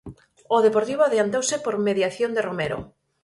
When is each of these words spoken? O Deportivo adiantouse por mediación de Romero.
O 0.55 0.57
Deportivo 0.65 1.01
adiantouse 1.05 1.55
por 1.65 1.75
mediación 1.87 2.31
de 2.33 2.41
Romero. 2.47 2.79